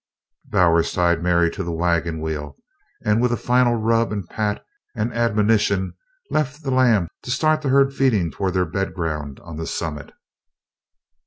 [0.45, 2.57] Bowers tied Mary to the wagon wheel,
[3.05, 5.93] and, with a final rub and pat and admonition,
[6.31, 10.11] left the lamb, to start the herd feeding toward their bed ground on the summit.